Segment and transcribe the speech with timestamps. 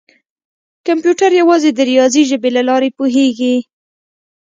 [0.87, 3.55] کمپیوټر یوازې د ریاضي ژبې له لارې پوهېږي.